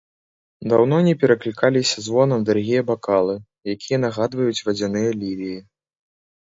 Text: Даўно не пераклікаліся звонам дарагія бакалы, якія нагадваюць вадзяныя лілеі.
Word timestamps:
Даўно 0.71 0.97
не 1.07 1.13
пераклікаліся 1.23 2.05
звонам 2.07 2.47
дарагія 2.51 2.81
бакалы, 2.91 3.35
якія 3.75 3.97
нагадваюць 4.09 4.61
вадзяныя 4.71 5.09
лілеі. 5.21 5.59